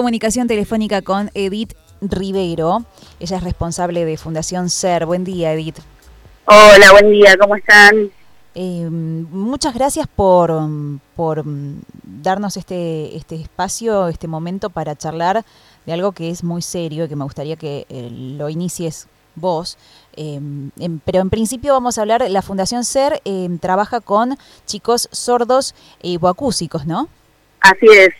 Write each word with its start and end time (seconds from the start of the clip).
comunicación 0.00 0.48
telefónica 0.48 1.02
con 1.02 1.30
Edith 1.34 1.74
Rivero. 2.00 2.86
Ella 3.18 3.36
es 3.36 3.42
responsable 3.42 4.06
de 4.06 4.16
Fundación 4.16 4.70
SER. 4.70 5.04
Buen 5.04 5.24
día, 5.24 5.52
Edith. 5.52 5.76
Hola, 6.46 6.92
buen 6.92 7.10
día, 7.10 7.36
¿cómo 7.38 7.54
están? 7.54 8.10
Eh, 8.54 8.88
muchas 8.88 9.74
gracias 9.74 10.06
por, 10.08 10.58
por 11.14 11.44
darnos 12.02 12.56
este, 12.56 13.14
este 13.14 13.34
espacio, 13.34 14.08
este 14.08 14.26
momento 14.26 14.70
para 14.70 14.96
charlar 14.96 15.44
de 15.84 15.92
algo 15.92 16.12
que 16.12 16.30
es 16.30 16.42
muy 16.44 16.62
serio 16.62 17.04
y 17.04 17.08
que 17.08 17.16
me 17.16 17.24
gustaría 17.24 17.56
que 17.56 17.84
eh, 17.90 18.08
lo 18.10 18.48
inicies 18.48 19.06
vos. 19.34 19.76
Eh, 20.16 20.40
pero 21.04 21.20
en 21.20 21.28
principio 21.28 21.74
vamos 21.74 21.98
a 21.98 22.00
hablar, 22.00 22.24
la 22.30 22.40
Fundación 22.40 22.86
SER 22.86 23.20
trabaja 23.60 24.00
con 24.00 24.38
chicos 24.64 25.10
sordos 25.12 25.74
y 26.00 26.16
boacúsicos, 26.16 26.86
¿no? 26.86 27.10
Así 27.60 27.86
es, 27.86 28.10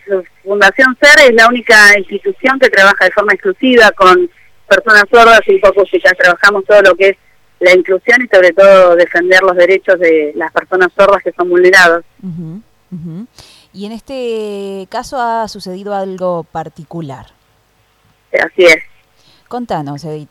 Fundación 0.43 0.95
SER 1.01 1.29
es 1.29 1.33
la 1.33 1.47
única 1.47 1.97
institución 1.97 2.59
que 2.59 2.69
trabaja 2.69 3.05
de 3.05 3.11
forma 3.11 3.33
exclusiva 3.33 3.91
con 3.91 4.29
personas 4.67 5.03
sordas 5.11 5.41
y 5.47 5.53
hipoacúsicas. 5.53 6.13
Trabajamos 6.17 6.63
todo 6.65 6.81
lo 6.81 6.95
que 6.95 7.09
es 7.09 7.17
la 7.59 7.73
inclusión 7.73 8.21
y 8.21 8.27
sobre 8.27 8.53
todo 8.53 8.95
defender 8.95 9.41
los 9.41 9.55
derechos 9.55 9.99
de 9.99 10.31
las 10.35 10.51
personas 10.51 10.89
sordas 10.95 11.23
que 11.23 11.31
son 11.31 11.49
vulnerados. 11.49 12.05
Y 13.73 13.85
en 13.85 13.91
este 13.91 14.87
caso 14.89 15.19
ha 15.19 15.47
sucedido 15.47 15.95
algo 15.95 16.43
particular. 16.43 17.27
Así 18.33 18.63
es. 18.63 18.83
Contanos, 19.47 20.03
Edith. 20.03 20.29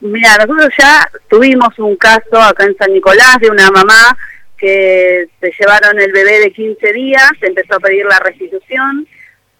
Mira, 0.00 0.36
nosotros 0.36 0.70
ya 0.78 1.10
tuvimos 1.28 1.78
un 1.78 1.94
caso 1.96 2.40
acá 2.40 2.64
en 2.64 2.76
San 2.76 2.92
Nicolás 2.92 3.38
de 3.40 3.50
una 3.50 3.70
mamá 3.70 4.16
que 4.60 5.28
se 5.40 5.52
llevaron 5.58 5.98
el 5.98 6.12
bebé 6.12 6.38
de 6.40 6.52
15 6.52 6.92
días, 6.92 7.32
empezó 7.40 7.76
a 7.76 7.80
pedir 7.80 8.04
la 8.04 8.18
restitución, 8.18 9.06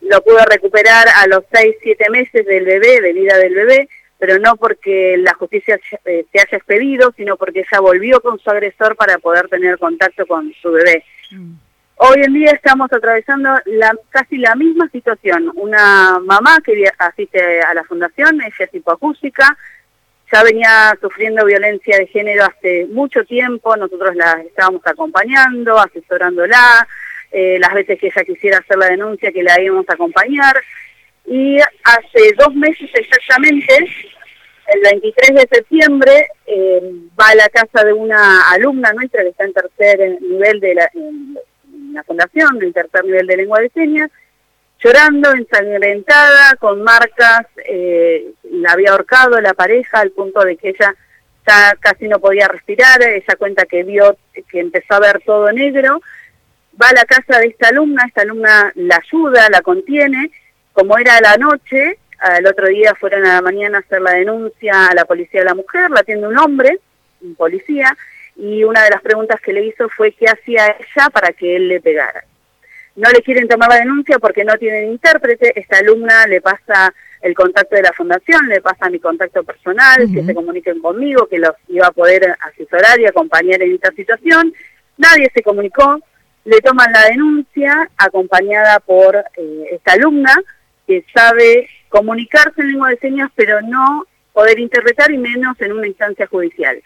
lo 0.02 0.22
pudo 0.22 0.44
recuperar 0.44 1.06
a 1.16 1.26
los 1.26 1.44
6, 1.52 1.76
7 1.82 2.10
meses 2.10 2.46
del 2.46 2.64
bebé, 2.64 3.00
de 3.00 3.12
vida 3.12 3.38
del 3.38 3.54
bebé, 3.54 3.88
pero 4.18 4.38
no 4.38 4.56
porque 4.56 5.16
la 5.18 5.32
justicia 5.34 5.80
eh, 6.04 6.26
se 6.30 6.38
haya 6.38 6.58
expedido, 6.58 7.12
sino 7.16 7.36
porque 7.38 7.60
ella 7.60 7.80
volvió 7.80 8.20
con 8.20 8.38
su 8.38 8.50
agresor 8.50 8.94
para 8.94 9.18
poder 9.18 9.48
tener 9.48 9.78
contacto 9.78 10.26
con 10.26 10.52
su 10.60 10.70
bebé. 10.70 11.02
Mm. 11.30 11.54
Hoy 12.02 12.22
en 12.22 12.34
día 12.34 12.50
estamos 12.52 12.92
atravesando 12.92 13.50
la, 13.66 13.94
casi 14.10 14.36
la 14.36 14.54
misma 14.54 14.88
situación. 14.90 15.50
Una 15.54 16.18
mamá 16.18 16.58
que 16.64 16.84
asiste 16.98 17.60
a 17.60 17.74
la 17.74 17.84
fundación, 17.84 18.40
ella 18.40 18.54
es 18.58 18.74
hipoacústica, 18.74 19.56
ya 20.32 20.42
venía 20.44 20.96
sufriendo 21.00 21.44
violencia 21.44 21.98
de 21.98 22.06
género 22.06 22.44
hace 22.44 22.86
mucho 22.86 23.24
tiempo, 23.24 23.76
nosotros 23.76 24.14
la 24.14 24.40
estábamos 24.46 24.82
acompañando, 24.84 25.78
asesorándola, 25.78 26.86
eh, 27.32 27.58
las 27.58 27.74
veces 27.74 27.98
que 27.98 28.08
ella 28.08 28.24
quisiera 28.24 28.58
hacer 28.58 28.78
la 28.78 28.88
denuncia 28.88 29.32
que 29.32 29.42
la 29.42 29.60
íbamos 29.60 29.88
a 29.88 29.94
acompañar. 29.94 30.56
Y 31.26 31.58
hace 31.58 32.32
dos 32.38 32.54
meses 32.54 32.90
exactamente, 32.94 33.74
el 34.66 34.80
23 34.82 35.34
de 35.34 35.48
septiembre, 35.56 36.28
eh, 36.46 36.80
va 37.20 37.28
a 37.28 37.34
la 37.34 37.48
casa 37.48 37.84
de 37.84 37.92
una 37.92 38.50
alumna 38.50 38.92
nuestra 38.92 39.22
que 39.22 39.30
está 39.30 39.44
en 39.44 39.52
tercer 39.52 40.20
nivel 40.20 40.60
de 40.60 40.74
la, 40.74 40.90
en 40.94 41.94
la 41.94 42.04
fundación, 42.04 42.62
en 42.62 42.72
tercer 42.72 43.04
nivel 43.04 43.26
de 43.26 43.36
lengua 43.36 43.60
de 43.60 43.70
señas, 43.70 44.10
llorando, 44.82 45.30
ensangrentada, 45.32 46.56
con 46.58 46.82
marcas, 46.82 47.46
eh, 47.66 48.32
la 48.50 48.72
había 48.72 48.92
ahorcado 48.92 49.40
la 49.40 49.54
pareja 49.54 50.00
al 50.00 50.10
punto 50.10 50.40
de 50.40 50.56
que 50.56 50.70
ella 50.70 50.94
ya 51.46 51.76
casi 51.78 52.08
no 52.08 52.18
podía 52.18 52.48
respirar, 52.48 53.02
ella 53.02 53.36
cuenta 53.38 53.64
que 53.64 53.82
vio, 53.82 54.16
que 54.32 54.60
empezó 54.60 54.94
a 54.94 55.00
ver 55.00 55.22
todo 55.24 55.52
negro, 55.52 56.00
va 56.80 56.88
a 56.88 56.94
la 56.94 57.04
casa 57.04 57.38
de 57.38 57.48
esta 57.48 57.68
alumna, 57.68 58.04
esta 58.06 58.22
alumna 58.22 58.72
la 58.74 59.00
ayuda, 59.02 59.48
la 59.50 59.60
contiene, 59.60 60.30
como 60.72 60.96
era 60.98 61.20
la 61.20 61.36
noche, 61.36 61.98
el 62.38 62.46
otro 62.46 62.68
día 62.68 62.94
fueron 62.94 63.26
a 63.26 63.34
la 63.34 63.42
mañana 63.42 63.78
a 63.78 63.80
hacer 63.80 64.00
la 64.00 64.12
denuncia 64.12 64.88
a 64.88 64.94
la 64.94 65.04
policía 65.04 65.40
de 65.40 65.46
la 65.46 65.54
mujer, 65.54 65.90
la 65.90 66.00
atiende 66.00 66.26
un 66.26 66.38
hombre, 66.38 66.78
un 67.22 67.34
policía, 67.34 67.96
y 68.36 68.64
una 68.64 68.84
de 68.84 68.90
las 68.90 69.02
preguntas 69.02 69.40
que 69.40 69.52
le 69.52 69.64
hizo 69.64 69.88
fue 69.88 70.12
qué 70.12 70.26
hacía 70.26 70.76
ella 70.78 71.10
para 71.10 71.32
que 71.32 71.56
él 71.56 71.68
le 71.68 71.80
pegara 71.80 72.24
no 73.00 73.10
le 73.10 73.22
quieren 73.22 73.48
tomar 73.48 73.70
la 73.70 73.78
denuncia 73.78 74.18
porque 74.18 74.44
no 74.44 74.54
tienen 74.56 74.92
intérprete, 74.92 75.58
esta 75.58 75.78
alumna 75.78 76.26
le 76.26 76.40
pasa 76.40 76.92
el 77.22 77.34
contacto 77.34 77.76
de 77.76 77.82
la 77.82 77.92
fundación, 77.92 78.46
le 78.46 78.60
pasa 78.60 78.90
mi 78.90 78.98
contacto 78.98 79.42
personal, 79.42 80.08
que 80.12 80.22
se 80.22 80.34
comuniquen 80.34 80.80
conmigo, 80.80 81.26
que 81.26 81.38
los 81.38 81.52
iba 81.68 81.86
a 81.86 81.92
poder 81.92 82.36
asesorar 82.40 83.00
y 83.00 83.06
acompañar 83.06 83.62
en 83.62 83.74
esta 83.74 83.90
situación. 83.92 84.52
Nadie 84.96 85.30
se 85.34 85.42
comunicó, 85.42 86.00
le 86.44 86.60
toman 86.60 86.92
la 86.92 87.04
denuncia 87.06 87.90
acompañada 87.96 88.80
por 88.80 89.16
eh, 89.16 89.64
esta 89.72 89.92
alumna 89.92 90.34
que 90.86 91.04
sabe 91.14 91.68
comunicarse 91.88 92.60
en 92.60 92.68
lengua 92.68 92.90
de 92.90 92.98
señas, 92.98 93.30
pero 93.34 93.60
no 93.62 94.06
poder 94.32 94.58
interpretar 94.58 95.10
y 95.10 95.18
menos 95.18 95.60
en 95.60 95.72
una 95.72 95.86
instancia 95.86 96.26
judicial. 96.26 96.82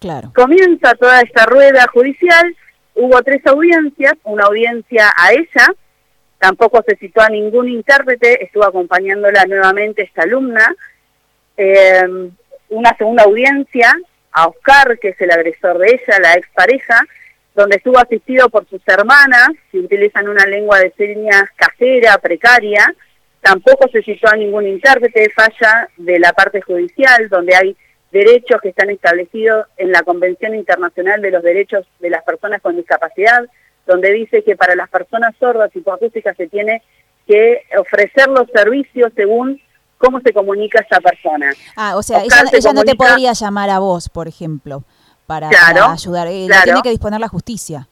Claro. 0.00 0.32
Comienza 0.34 0.94
toda 0.94 1.20
esta 1.20 1.46
rueda 1.46 1.86
judicial 1.92 2.56
Hubo 3.00 3.22
tres 3.22 3.46
audiencias, 3.46 4.14
una 4.24 4.46
audiencia 4.46 5.12
a 5.16 5.32
ella, 5.32 5.72
tampoco 6.36 6.82
se 6.84 6.96
citó 6.96 7.20
a 7.20 7.28
ningún 7.28 7.68
intérprete, 7.68 8.42
estuvo 8.42 8.64
acompañándola 8.64 9.44
nuevamente 9.44 10.02
esta 10.02 10.22
alumna. 10.22 10.74
Em, 11.56 12.32
una 12.70 12.96
segunda 12.96 13.22
audiencia 13.22 13.96
a 14.32 14.48
Oscar, 14.48 14.98
que 14.98 15.10
es 15.10 15.20
el 15.20 15.30
agresor 15.30 15.78
de 15.78 15.90
ella, 15.90 16.18
la 16.20 16.32
expareja, 16.34 17.00
donde 17.54 17.76
estuvo 17.76 18.00
asistido 18.00 18.48
por 18.48 18.68
sus 18.68 18.82
hermanas, 18.88 19.50
que 19.70 19.78
utilizan 19.78 20.28
una 20.28 20.44
lengua 20.46 20.80
de 20.80 20.92
señas 20.96 21.44
casera, 21.54 22.18
precaria. 22.18 22.92
Tampoco 23.40 23.88
se 23.92 24.02
citó 24.02 24.28
a 24.28 24.36
ningún 24.36 24.66
intérprete, 24.66 25.30
falla 25.30 25.88
de 25.96 26.18
la 26.18 26.32
parte 26.32 26.62
judicial, 26.62 27.28
donde 27.28 27.54
hay 27.54 27.76
derechos 28.10 28.60
que 28.60 28.70
están 28.70 28.90
establecidos 28.90 29.66
en 29.76 29.92
la 29.92 30.02
Convención 30.02 30.54
Internacional 30.54 31.20
de 31.20 31.30
los 31.30 31.42
Derechos 31.42 31.86
de 32.00 32.10
las 32.10 32.24
Personas 32.24 32.62
con 32.62 32.76
Discapacidad, 32.76 33.44
donde 33.86 34.12
dice 34.12 34.42
que 34.42 34.56
para 34.56 34.74
las 34.74 34.88
personas 34.88 35.34
sordas 35.38 35.70
y 35.74 35.78
hipoacústicas 35.78 36.36
se 36.36 36.48
tiene 36.48 36.82
que 37.26 37.62
ofrecer 37.78 38.28
los 38.28 38.48
servicios 38.54 39.12
según 39.14 39.60
cómo 39.98 40.20
se 40.20 40.32
comunica 40.32 40.80
esa 40.80 41.00
persona. 41.00 41.52
Ah, 41.76 41.96
o 41.96 42.02
sea, 42.02 42.22
ella, 42.22 42.72
no 42.72 42.84
te 42.84 42.94
podría 42.94 43.32
llamar 43.32 43.70
a 43.70 43.78
vos, 43.78 44.08
por 44.08 44.28
ejemplo, 44.28 44.84
para, 45.26 45.50
ayudar. 45.92 46.28
Eh, 46.28 46.48
tiene 46.64 46.82
que 46.82 46.90
disponer 46.90 47.20
la 47.20 47.28
justicia. 47.28 47.88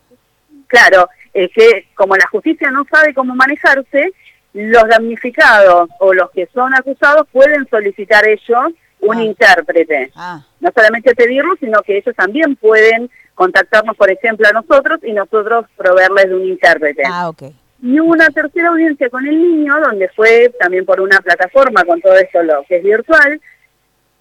Claro, 0.68 1.08
es 1.34 1.50
que 1.52 1.88
como 1.94 2.16
la 2.16 2.26
justicia 2.28 2.70
no 2.70 2.84
sabe 2.90 3.12
cómo 3.12 3.34
manejarse, 3.34 4.12
los 4.54 4.88
damnificados 4.88 5.90
o 6.00 6.14
los 6.14 6.30
que 6.30 6.48
son 6.54 6.74
acusados 6.74 7.26
pueden 7.30 7.68
solicitar 7.68 8.26
ellos 8.26 8.72
un 9.00 9.18
ah. 9.18 9.22
intérprete. 9.22 10.10
Ah. 10.14 10.44
No 10.60 10.70
solamente 10.74 11.14
pedirlo, 11.14 11.54
sino 11.60 11.82
que 11.82 11.98
ellos 11.98 12.14
también 12.16 12.56
pueden 12.56 13.10
contactarnos, 13.34 13.96
por 13.96 14.10
ejemplo, 14.10 14.48
a 14.48 14.52
nosotros 14.52 15.00
y 15.02 15.12
nosotros 15.12 15.66
proveerles 15.76 16.28
de 16.28 16.34
un 16.34 16.44
intérprete. 16.46 17.02
Ah, 17.06 17.28
okay. 17.28 17.54
Y 17.82 18.00
hubo 18.00 18.12
una 18.12 18.30
tercera 18.30 18.70
audiencia 18.70 19.10
con 19.10 19.26
el 19.26 19.36
niño, 19.36 19.78
donde 19.80 20.08
fue 20.08 20.52
también 20.58 20.86
por 20.86 21.00
una 21.00 21.20
plataforma 21.20 21.84
con 21.84 22.00
todo 22.00 22.14
eso 22.14 22.42
lo 22.42 22.64
que 22.66 22.76
es 22.76 22.82
virtual, 22.82 23.40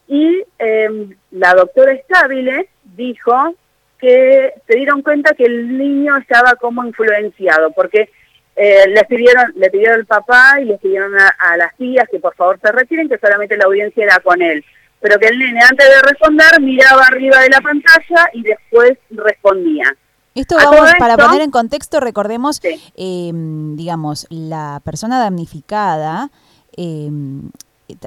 y 0.08 0.44
em, 0.59 1.16
la 1.31 1.53
doctora 1.53 1.94
Estabile 1.94 2.69
dijo 2.84 3.56
que 3.97 4.53
se 4.68 4.75
dieron 4.75 5.02
cuenta 5.02 5.34
que 5.34 5.46
el 5.46 5.78
niño 5.78 6.18
estaba 6.18 6.56
como 6.56 6.84
influenciado, 6.84 7.72
porque 7.72 8.09
eh, 8.55 8.88
le 8.88 9.03
pidieron 9.03 9.51
le 9.55 9.69
pidieron 9.69 9.99
al 9.99 10.05
papá 10.05 10.61
y 10.61 10.66
le 10.66 10.77
pidieron 10.77 11.13
a, 11.17 11.57
las 11.57 11.75
tías 11.75 12.07
que 12.09 12.19
por 12.19 12.35
favor 12.35 12.59
se 12.61 12.71
retiren, 12.71 13.09
que 13.09 13.17
solamente 13.17 13.57
la 13.57 13.66
audiencia 13.66 14.03
era 14.03 14.19
con 14.19 14.41
él. 14.41 14.63
Pero 15.01 15.19
que 15.19 15.27
el 15.27 15.38
nene 15.38 15.59
antes 15.61 15.88
de 15.88 16.01
responder 16.01 16.61
miraba 16.61 17.03
arriba 17.05 17.39
de 17.41 17.49
la 17.49 17.61
pantalla 17.61 18.29
y 18.33 18.43
después 18.43 18.93
respondía. 19.11 19.96
Esto 20.34 20.55
vamos, 20.57 20.91
para 20.97 21.16
poner 21.16 21.41
en 21.41 21.52
contexto, 21.52 21.99
recordemos, 21.99 22.59
em, 22.96 23.75
digamos, 23.78 24.25
la 24.29 24.81
persona 24.84 25.19
damnificada, 25.19 26.29
em, 26.75 27.49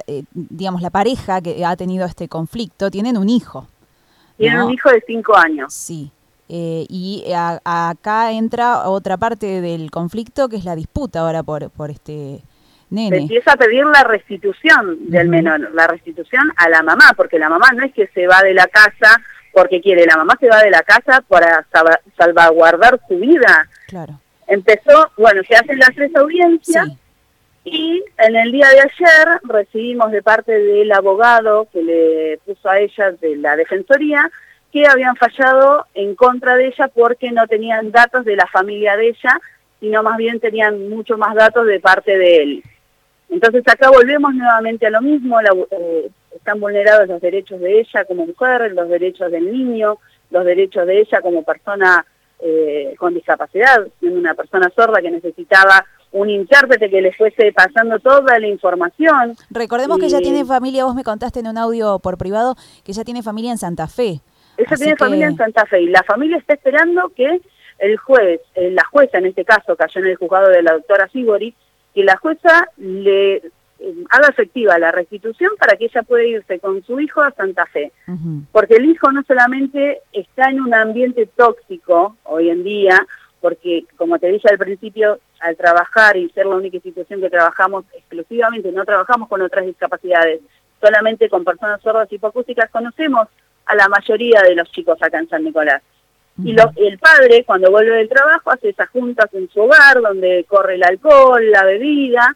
eh, 0.05 0.23
digamos, 0.33 0.81
la 0.81 0.91
pareja 0.91 1.41
que 1.41 1.65
ha 1.65 1.75
tenido 1.75 2.05
este 2.05 2.27
conflicto, 2.27 2.91
tienen 2.91 3.17
un 3.17 3.29
hijo. 3.29 3.67
Tienen 4.37 4.61
un 4.61 4.71
hijo 4.71 4.89
de 4.89 5.03
cinco 5.07 5.35
años. 5.35 5.73
Sí. 5.73 6.11
Eh, 6.51 6.87
y 6.89 7.25
acá 7.33 8.31
entra 8.31 8.89
otra 8.89 9.17
parte 9.17 9.61
del 9.61 9.91
conflicto 9.91 10.49
que 10.49 10.55
es 10.55 10.65
la 10.65 10.75
disputa 10.75 11.19
ahora 11.19 11.43
por, 11.43 11.69
por 11.69 11.91
este 11.91 12.41
nene. 12.89 13.17
empieza 13.17 13.51
a 13.51 13.55
pedir 13.55 13.85
la 13.85 14.03
restitución 14.03 14.97
del 15.11 15.29
menor, 15.29 15.71
la 15.75 15.85
restitución 15.85 16.51
a 16.57 16.67
la 16.69 16.81
mamá, 16.81 17.13
porque 17.15 17.37
la 17.37 17.49
mamá 17.49 17.67
no 17.75 17.85
es 17.85 17.93
que 17.93 18.07
se 18.07 18.25
va 18.25 18.41
de 18.41 18.55
la 18.55 18.65
casa 18.65 19.21
porque 19.53 19.79
quiere, 19.79 20.05
la 20.05 20.17
mamá 20.17 20.37
se 20.39 20.47
va 20.47 20.63
de 20.63 20.71
la 20.71 20.81
casa 20.81 21.21
para 21.27 21.67
salvaguardar 22.17 22.99
su 23.07 23.17
vida. 23.17 23.67
Claro. 23.87 24.19
Empezó, 24.47 25.11
bueno, 25.17 25.41
se 25.47 25.55
hacen 25.55 25.77
las 25.77 25.93
tres 25.93 26.15
audiencias 26.15 26.87
y 27.63 28.03
en 28.17 28.35
el 28.35 28.51
día 28.51 28.67
de 28.69 28.79
ayer 28.79 29.39
recibimos 29.43 30.11
de 30.11 30.23
parte 30.23 30.51
del 30.51 30.91
abogado 30.91 31.67
que 31.71 31.83
le 31.83 32.39
puso 32.45 32.69
a 32.69 32.79
ella 32.79 33.11
de 33.11 33.35
la 33.35 33.55
defensoría 33.55 34.31
que 34.71 34.85
habían 34.87 35.15
fallado 35.15 35.85
en 35.93 36.15
contra 36.15 36.55
de 36.55 36.67
ella 36.67 36.87
porque 36.93 37.31
no 37.31 37.47
tenían 37.47 37.91
datos 37.91 38.25
de 38.25 38.35
la 38.35 38.47
familia 38.47 38.95
de 38.95 39.09
ella, 39.09 39.39
sino 39.79 40.03
más 40.03 40.17
bien 40.17 40.39
tenían 40.39 40.89
mucho 40.89 41.17
más 41.17 41.35
datos 41.35 41.65
de 41.65 41.79
parte 41.79 42.17
de 42.17 42.43
él. 42.43 42.63
Entonces 43.29 43.63
acá 43.67 43.89
volvemos 43.89 44.33
nuevamente 44.33 44.87
a 44.87 44.89
lo 44.89 45.01
mismo, 45.01 45.39
eh, 45.39 46.09
están 46.35 46.59
vulnerados 46.59 47.07
los 47.07 47.21
derechos 47.21 47.59
de 47.59 47.79
ella 47.79 48.05
como 48.05 48.25
mujer, 48.25 48.71
los 48.73 48.89
derechos 48.89 49.31
del 49.31 49.51
niño, 49.51 49.97
los 50.31 50.45
derechos 50.45 50.85
de 50.85 51.01
ella 51.01 51.21
como 51.21 51.43
persona 51.43 52.05
eh, 52.39 52.95
con 52.97 53.13
discapacidad, 53.13 53.87
una 54.01 54.33
persona 54.33 54.71
sorda 54.75 55.01
que 55.01 55.11
necesitaba 55.11 55.85
un 56.11 56.29
intérprete 56.29 56.89
que 56.89 57.01
le 57.01 57.13
fuese 57.13 57.51
pasando 57.53 57.99
toda 57.99 58.39
la 58.39 58.47
información. 58.47 59.35
Recordemos 59.49 59.99
que 59.99 60.05
ella 60.05 60.19
tiene 60.19 60.45
familia, 60.45 60.85
vos 60.85 60.95
me 60.95 61.03
contaste 61.03 61.39
en 61.41 61.47
un 61.47 61.57
audio 61.57 61.99
por 61.99 62.17
privado, 62.17 62.55
que 62.83 62.93
ella 62.93 63.03
tiene 63.03 63.21
familia 63.21 63.51
en 63.51 63.57
Santa 63.57 63.87
Fe. 63.87 64.21
Ella 64.59 64.75
tiene 64.75 64.95
familia 64.97 65.27
en 65.27 65.37
Santa 65.37 65.65
Fe 65.65 65.81
y 65.81 65.87
la 65.87 66.03
familia 66.03 66.37
está 66.37 66.53
esperando 66.53 67.09
que 67.15 67.39
el 67.79 67.97
juez, 67.97 68.41
eh, 68.55 68.71
la 68.71 68.83
jueza 68.85 69.17
en 69.17 69.27
este 69.27 69.45
caso 69.45 69.75
cayó 69.77 70.01
en 70.01 70.07
el 70.07 70.17
juzgado 70.17 70.49
de 70.49 70.61
la 70.61 70.73
doctora 70.73 71.07
Sigori, 71.07 71.55
que 71.95 72.03
la 72.03 72.17
jueza 72.17 72.67
le 72.75 73.35
eh, 73.37 73.41
haga 74.09 74.27
efectiva 74.27 74.77
la 74.77 74.91
restitución 74.91 75.51
para 75.57 75.77
que 75.77 75.85
ella 75.85 76.03
pueda 76.03 76.25
irse 76.25 76.59
con 76.59 76.83
su 76.83 76.99
hijo 76.99 77.21
a 77.21 77.31
Santa 77.31 77.65
Fe. 77.67 77.93
Porque 78.51 78.75
el 78.75 78.85
hijo 78.85 79.11
no 79.13 79.23
solamente 79.23 80.01
está 80.11 80.49
en 80.49 80.59
un 80.59 80.73
ambiente 80.73 81.25
tóxico 81.37 82.17
hoy 82.23 82.49
en 82.49 82.63
día, 82.63 83.07
porque 83.39 83.85
como 83.95 84.19
te 84.19 84.27
dije 84.27 84.49
al 84.49 84.57
principio, 84.57 85.19
al 85.39 85.55
trabajar 85.55 86.17
y 86.17 86.29
ser 86.31 86.47
la 86.47 86.57
única 86.57 86.75
institución 86.75 87.21
que 87.21 87.29
trabajamos 87.29 87.85
exclusivamente, 87.93 88.73
no 88.73 88.83
trabajamos 88.83 89.29
con 89.29 89.41
otras 89.41 89.65
discapacidades, 89.65 90.41
solamente 90.81 91.29
con 91.29 91.45
personas 91.45 91.81
sordas 91.81 92.11
y 92.11 92.15
hipocústicas, 92.15 92.69
conocemos 92.69 93.29
a 93.69 93.75
la 93.75 93.87
mayoría 93.87 94.41
de 94.41 94.55
los 94.55 94.71
chicos 94.71 94.97
acá 95.01 95.19
en 95.19 95.29
San 95.29 95.43
Nicolás. 95.43 95.81
Y 96.43 96.55
el 96.77 96.97
padre, 96.97 97.43
cuando 97.45 97.69
vuelve 97.69 97.97
del 97.97 98.09
trabajo, 98.09 98.49
hace 98.49 98.69
esas 98.69 98.89
juntas 98.89 99.29
en 99.33 99.49
su 99.49 99.61
hogar, 99.61 100.01
donde 100.01 100.45
corre 100.47 100.75
el 100.75 100.83
alcohol, 100.83 101.51
la 101.51 101.65
bebida, 101.65 102.35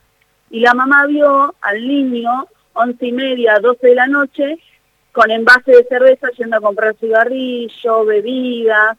y 0.52 0.60
la 0.60 0.74
mamá 0.74 1.08
vio 1.08 1.56
al 1.62 1.88
niño, 1.88 2.48
once 2.74 3.08
y 3.08 3.12
media, 3.14 3.60
doce 3.60 3.88
de 3.88 3.96
la 3.96 4.08
noche, 4.08 4.60
con 5.12 5.32
envase 5.32 5.72
de 5.72 5.86
cerveza 5.86 6.28
yendo 6.38 6.58
a 6.58 6.62
comprar 6.62 6.96
cigarrillo, 7.00 8.06
bebida, 8.06 8.96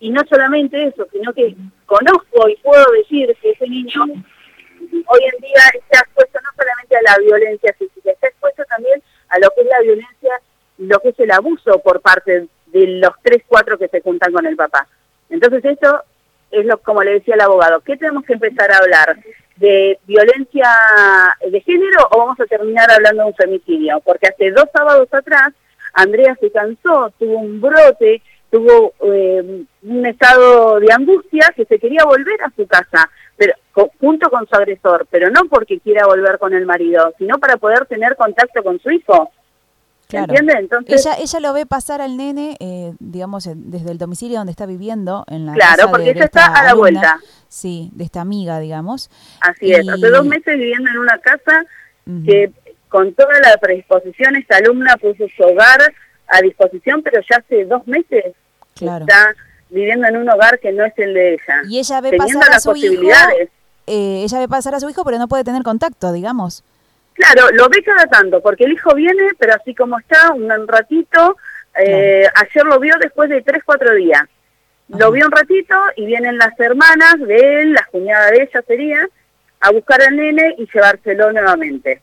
y 0.00 0.10
no 0.10 0.22
solamente 0.30 0.86
eso, 0.86 1.06
sino 1.12 1.32
que 1.34 1.54
conozco 1.84 2.48
y 2.48 2.56
puedo 2.56 2.84
decir 2.92 3.36
que 3.42 3.50
ese 3.50 3.68
niño 3.68 4.04
hoy 4.04 5.20
en 5.24 5.40
día 5.40 5.62
está 5.74 6.00
expuesto 6.00 6.38
no 6.42 6.50
solamente 6.56 6.96
a 6.96 7.02
la 7.02 7.18
violencia 7.18 7.74
física, 7.78 8.12
está 8.12 8.28
expuesto 8.28 8.62
también 8.68 9.02
a 9.28 9.38
lo 9.40 9.48
que 9.50 9.62
es 9.62 9.66
la 9.66 9.80
violencia, 9.80 10.40
lo 10.88 11.00
que 11.00 11.10
es 11.10 11.20
el 11.20 11.30
abuso 11.30 11.78
por 11.80 12.00
parte 12.00 12.46
de 12.66 12.86
los 12.86 13.12
tres, 13.22 13.42
cuatro 13.46 13.78
que 13.78 13.88
se 13.88 14.00
juntan 14.00 14.32
con 14.32 14.46
el 14.46 14.56
papá. 14.56 14.86
Entonces 15.30 15.64
eso 15.64 16.02
es 16.50 16.66
lo 16.66 16.78
como 16.78 17.02
le 17.02 17.14
decía 17.14 17.34
el 17.34 17.40
abogado, 17.40 17.80
¿qué 17.80 17.96
tenemos 17.96 18.24
que 18.24 18.34
empezar 18.34 18.70
a 18.70 18.78
hablar? 18.78 19.16
¿De 19.56 19.98
violencia 20.06 20.68
de 21.48 21.60
género 21.60 22.08
o 22.10 22.18
vamos 22.18 22.40
a 22.40 22.46
terminar 22.46 22.90
hablando 22.90 23.22
de 23.22 23.28
un 23.28 23.34
femicidio? 23.34 24.00
Porque 24.04 24.28
hace 24.28 24.50
dos 24.50 24.66
sábados 24.72 25.08
atrás 25.12 25.52
Andrea 25.92 26.36
se 26.40 26.50
cansó, 26.50 27.12
tuvo 27.18 27.38
un 27.38 27.60
brote, 27.60 28.20
tuvo 28.50 28.92
eh, 29.12 29.64
un 29.82 30.06
estado 30.06 30.80
de 30.80 30.92
angustia 30.92 31.52
que 31.56 31.64
se 31.64 31.78
quería 31.78 32.04
volver 32.04 32.40
a 32.42 32.52
su 32.54 32.66
casa, 32.66 33.10
pero 33.36 33.54
junto 34.00 34.30
con 34.30 34.46
su 34.46 34.54
agresor, 34.54 35.06
pero 35.10 35.30
no 35.30 35.42
porque 35.48 35.80
quiera 35.80 36.06
volver 36.06 36.38
con 36.38 36.52
el 36.54 36.66
marido, 36.66 37.12
sino 37.18 37.38
para 37.38 37.56
poder 37.56 37.86
tener 37.86 38.16
contacto 38.16 38.62
con 38.62 38.78
su 38.80 38.90
hijo. 38.90 39.32
Entonces, 40.10 41.06
ella, 41.06 41.16
ella 41.18 41.40
lo 41.40 41.52
ve 41.52 41.66
pasar 41.66 42.00
al 42.00 42.16
nene, 42.16 42.56
eh, 42.60 42.94
digamos, 43.00 43.48
desde 43.54 43.90
el 43.90 43.98
domicilio 43.98 44.38
donde 44.38 44.50
está 44.50 44.66
viviendo, 44.66 45.24
en 45.28 45.46
la 45.46 45.54
Claro, 45.54 45.90
porque 45.90 46.10
ella 46.10 46.24
está 46.24 46.46
a 46.46 46.64
la 46.64 46.74
vuelta. 46.74 47.20
Sí, 47.48 47.90
de 47.94 48.04
esta 48.04 48.20
amiga, 48.20 48.58
digamos. 48.60 49.10
Así 49.40 49.72
es, 49.72 49.88
hace 49.88 50.08
dos 50.10 50.26
meses 50.26 50.58
viviendo 50.58 50.90
en 50.90 50.98
una 50.98 51.18
casa 51.18 51.64
que 52.26 52.52
con 52.88 53.14
toda 53.14 53.40
la 53.40 53.56
predisposición 53.56 54.36
esta 54.36 54.58
alumna 54.58 54.96
puso 54.96 55.24
su 55.36 55.42
hogar 55.42 55.80
a 56.28 56.40
disposición, 56.40 57.02
pero 57.02 57.20
ya 57.28 57.38
hace 57.38 57.64
dos 57.64 57.86
meses 57.86 58.34
está 58.74 59.34
viviendo 59.70 60.06
en 60.06 60.16
un 60.16 60.28
hogar 60.28 60.58
que 60.60 60.72
no 60.72 60.84
es 60.84 60.92
el 60.98 61.14
de 61.14 61.34
ella. 61.34 61.62
Y 61.68 61.78
ella 61.78 62.00
ve 62.00 62.16
pasar 62.16 62.52
a 62.52 62.60
su 62.60 62.76
hijo, 62.76 63.02
eh, 63.86 64.22
ella 64.24 64.38
ve 64.38 64.48
pasar 64.48 64.74
a 64.74 64.80
su 64.80 64.88
hijo, 64.88 65.04
pero 65.04 65.18
no 65.18 65.28
puede 65.28 65.44
tener 65.44 65.62
contacto, 65.62 66.12
digamos. 66.12 66.62
Claro, 67.14 67.48
lo 67.52 67.68
ve 67.68 67.82
cada 67.82 68.06
tanto, 68.06 68.40
porque 68.40 68.64
el 68.64 68.72
hijo 68.72 68.92
viene, 68.94 69.30
pero 69.38 69.54
así 69.54 69.72
como 69.72 69.98
está, 69.98 70.32
un 70.32 70.50
ratito, 70.66 71.36
eh, 71.78 72.26
ayer 72.34 72.64
lo 72.64 72.80
vio 72.80 72.94
después 73.00 73.30
de 73.30 73.40
tres, 73.40 73.62
cuatro 73.64 73.94
días. 73.94 74.22
Lo 74.88 75.12
vio 75.12 75.26
un 75.26 75.32
ratito 75.32 75.74
y 75.96 76.06
vienen 76.06 76.36
las 76.36 76.58
hermanas 76.58 77.14
de 77.20 77.62
él, 77.62 77.72
la 77.72 77.86
cuñada 77.90 78.32
de 78.32 78.42
ella 78.42 78.62
sería, 78.66 79.08
a 79.60 79.70
buscar 79.70 80.02
al 80.02 80.16
nene 80.16 80.56
y 80.58 80.68
llevárselo 80.72 81.32
nuevamente. 81.32 82.02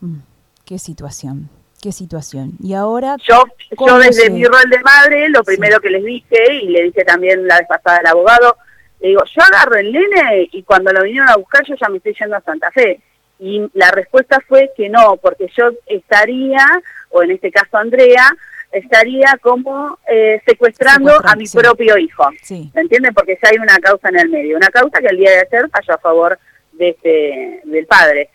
Mm, 0.00 0.20
qué 0.64 0.78
situación, 0.78 1.50
qué 1.82 1.92
situación. 1.92 2.52
Y 2.58 2.72
ahora... 2.72 3.16
Yo, 3.28 3.44
yo 3.86 3.98
desde 3.98 4.30
mi 4.30 4.44
rol 4.44 4.68
de 4.70 4.80
madre, 4.80 5.28
lo 5.28 5.44
primero 5.44 5.78
que 5.78 5.90
les 5.90 6.02
dije, 6.02 6.54
y 6.62 6.68
le 6.68 6.84
dije 6.84 7.04
también 7.04 7.46
la 7.46 7.58
vez 7.58 7.68
pasada 7.68 7.98
al 7.98 8.06
abogado, 8.06 8.56
le 9.00 9.08
digo, 9.08 9.22
yo 9.26 9.42
agarro 9.42 9.76
el 9.76 9.92
nene 9.92 10.48
y 10.52 10.62
cuando 10.62 10.90
lo 10.90 11.02
vinieron 11.02 11.28
a 11.28 11.36
buscar 11.36 11.64
yo 11.66 11.74
ya 11.74 11.88
me 11.88 11.98
estoy 11.98 12.14
yendo 12.18 12.36
a 12.36 12.40
Santa 12.40 12.70
Fe 12.70 13.00
y 13.40 13.70
la 13.72 13.90
respuesta 13.90 14.38
fue 14.46 14.70
que 14.76 14.90
no, 14.90 15.16
porque 15.16 15.48
yo 15.56 15.70
estaría, 15.86 16.64
o 17.08 17.22
en 17.22 17.30
este 17.30 17.50
caso 17.50 17.78
Andrea, 17.78 18.24
estaría 18.70 19.36
como 19.40 19.98
eh, 20.06 20.40
secuestrando 20.46 21.12
a 21.24 21.34
mi 21.36 21.46
propio 21.46 21.96
hijo. 21.96 22.24
Sí. 22.42 22.70
¿Me 22.74 22.82
entienden? 22.82 23.14
Porque 23.14 23.38
ya 23.42 23.48
hay 23.48 23.56
una 23.56 23.78
causa 23.78 24.10
en 24.10 24.18
el 24.18 24.28
medio. 24.28 24.56
Una 24.56 24.68
causa 24.68 25.00
que 25.00 25.06
el 25.06 25.16
día 25.16 25.30
de 25.30 25.38
ayer 25.38 25.70
falló 25.70 25.94
a 25.94 25.98
favor 25.98 26.38
de 26.72 26.90
este, 26.90 27.60
del 27.64 27.86
padre. 27.86 28.28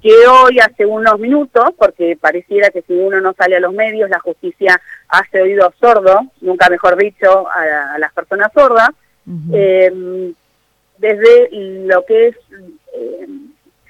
Que 0.00 0.26
hoy, 0.28 0.60
hace 0.60 0.86
unos 0.86 1.18
minutos, 1.18 1.70
porque 1.76 2.16
pareciera 2.18 2.70
que 2.70 2.82
si 2.82 2.94
uno 2.94 3.20
no 3.20 3.34
sale 3.34 3.56
a 3.56 3.60
los 3.60 3.74
medios, 3.74 4.08
la 4.08 4.20
justicia 4.20 4.80
hace 5.08 5.42
oído 5.42 5.74
sordo, 5.78 6.20
nunca 6.40 6.70
mejor 6.70 6.96
dicho, 6.96 7.48
a, 7.48 7.98
las 7.98 8.12
personas 8.12 8.52
sordas, 8.54 8.90
eh, 9.52 10.32
desde 10.98 11.48
lo 11.50 12.04
que 12.06 12.28
es... 12.28 12.36
Eh, 12.94 13.26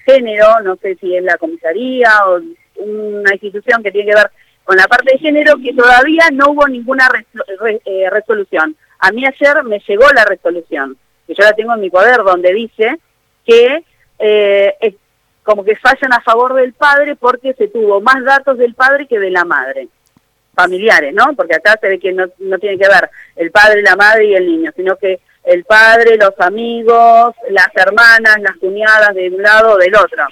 género, 0.05 0.61
no 0.63 0.77
sé 0.77 0.97
si 0.97 1.17
es 1.17 1.23
la 1.23 1.37
comisaría 1.39 2.11
o 2.27 2.41
una 2.77 3.33
institución 3.33 3.83
que 3.83 3.91
tiene 3.91 4.11
que 4.11 4.17
ver 4.17 4.31
con 4.65 4.77
la 4.77 4.87
parte 4.87 5.13
de 5.13 5.19
género, 5.19 5.55
que 5.63 5.75
todavía 5.75 6.25
no 6.33 6.51
hubo 6.51 6.69
ninguna 6.69 7.09
eh, 7.85 8.11
resolución. 8.11 8.77
A 8.99 9.11
mí 9.11 9.25
ayer 9.27 9.65
me 9.65 9.81
llegó 9.81 10.05
la 10.15 10.25
resolución, 10.25 10.97
que 11.27 11.35
yo 11.35 11.43
la 11.43 11.53
tengo 11.53 11.75
en 11.75 11.81
mi 11.81 11.91
poder, 11.91 12.19
donde 12.23 12.53
dice 12.53 12.99
que 13.45 13.85
eh, 14.19 14.75
es 14.81 14.95
como 15.43 15.65
que 15.65 15.77
fallan 15.77 16.13
a 16.13 16.21
favor 16.21 16.55
del 16.55 16.73
padre 16.73 17.17
porque 17.17 17.55
se 17.55 17.69
tuvo 17.69 18.01
más 18.01 18.23
datos 18.25 18.59
del 18.59 18.75
padre 18.75 19.07
que 19.07 19.19
de 19.19 19.31
la 19.31 19.45
madre 19.45 19.89
familiares, 20.55 21.13
¿no? 21.15 21.35
Porque 21.35 21.57
acá 21.57 21.79
se 21.81 21.89
ve 21.89 21.99
que 21.99 22.13
no, 22.13 22.27
no 22.39 22.59
tiene 22.59 22.79
que 22.79 22.89
ver 22.89 23.11
el 23.37 23.51
padre, 23.51 23.83
la 23.83 23.97
madre 23.97 24.27
y 24.27 24.35
el 24.35 24.47
niño, 24.47 24.71
sino 24.77 24.97
que 24.97 25.21
el 25.45 25.65
padre, 25.65 26.17
los 26.17 26.35
amigos, 26.39 27.35
las 27.51 27.69
hermanas, 27.75 28.37
las 28.41 28.57
cuñadas 28.59 29.15
de 29.15 29.29
un 29.31 29.43
lado 29.43 29.75
o 29.75 29.77
del 29.77 29.95
otro. 29.95 30.25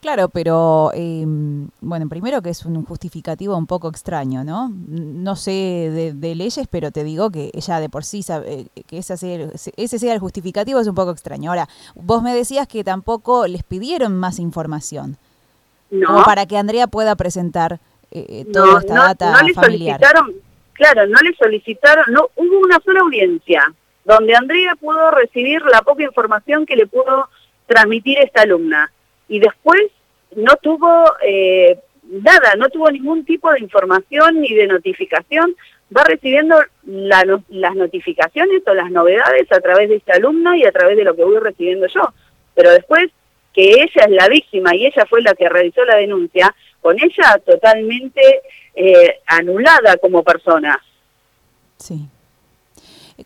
Claro, 0.00 0.30
pero 0.30 0.92
em, 0.94 1.68
bueno, 1.80 2.08
primero 2.08 2.40
que 2.40 2.48
es 2.48 2.64
un 2.64 2.82
justificativo 2.86 3.54
un 3.54 3.66
poco 3.66 3.88
extraño, 3.88 4.44
¿no? 4.44 4.72
No 4.88 5.36
sé 5.36 6.12
de, 6.14 6.34
leyes, 6.34 6.66
pero 6.70 6.90
te 6.90 7.04
digo 7.04 7.30
que 7.30 7.50
ella 7.52 7.80
de 7.80 7.90
por 7.90 8.04
sí 8.04 8.22
sabe 8.22 8.68
que 8.86 8.98
ese 8.98 9.18
sea, 9.18 9.48
ese 9.76 9.98
sea 9.98 10.14
el 10.14 10.18
justificativo 10.18 10.80
es 10.80 10.88
un 10.88 10.94
poco 10.94 11.10
extraño. 11.10 11.50
Ahora, 11.50 11.68
vos 11.94 12.22
me 12.22 12.34
decías 12.34 12.66
que 12.66 12.82
tampoco 12.82 13.46
les 13.46 13.62
pidieron 13.62 14.16
más 14.16 14.38
información. 14.38 15.18
No. 15.90 16.06
Como 16.06 16.24
para 16.24 16.46
que 16.46 16.56
Andrea 16.56 16.86
pueda 16.86 17.14
presentar 17.14 17.78
eh, 18.10 18.24
eh 18.28 18.46
toda 18.50 18.80
esta 18.80 18.94
data 18.94 19.32
no 19.32 19.46
le 19.46 19.52
Solicitaron, 19.52 20.32
claro, 20.72 21.06
no 21.08 21.18
le 21.20 21.34
solicitaron, 21.36 22.04
no 22.08 22.28
hubo 22.36 22.58
una 22.60 22.78
sola 22.80 23.00
audiencia 23.00 23.62
donde 24.04 24.34
Andrea 24.34 24.74
pudo 24.76 25.10
recibir 25.10 25.62
la 25.62 25.82
poca 25.82 26.02
información 26.02 26.66
que 26.66 26.76
le 26.76 26.86
pudo 26.86 27.28
transmitir 27.66 28.18
esta 28.18 28.42
alumna. 28.42 28.92
Y 29.28 29.38
después 29.38 29.82
no 30.36 30.56
tuvo 30.56 31.04
eh, 31.22 31.78
nada, 32.04 32.54
no 32.56 32.68
tuvo 32.68 32.90
ningún 32.90 33.24
tipo 33.24 33.50
de 33.52 33.60
información 33.60 34.40
ni 34.40 34.52
de 34.54 34.66
notificación. 34.66 35.54
Va 35.94 36.04
recibiendo 36.04 36.56
las 36.84 37.74
notificaciones 37.74 38.62
o 38.66 38.74
las 38.74 38.90
novedades 38.90 39.50
a 39.50 39.60
través 39.60 39.88
de 39.88 39.96
esta 39.96 40.14
alumna 40.14 40.56
y 40.56 40.64
a 40.64 40.72
través 40.72 40.96
de 40.96 41.04
lo 41.04 41.14
que 41.16 41.24
voy 41.24 41.38
recibiendo 41.38 41.86
yo. 41.88 42.12
Pero 42.54 42.70
después 42.70 43.10
que 43.52 43.72
ella 43.72 44.04
es 44.04 44.10
la 44.10 44.28
víctima 44.28 44.74
y 44.74 44.86
ella 44.86 45.04
fue 45.06 45.22
la 45.22 45.34
que 45.34 45.48
realizó 45.48 45.84
la 45.84 45.96
denuncia, 45.96 46.54
con 46.80 46.96
ella 47.00 47.40
totalmente 47.44 48.42
eh, 48.74 49.18
anulada 49.26 49.96
como 49.96 50.22
persona. 50.22 50.80
Sí. 51.76 52.08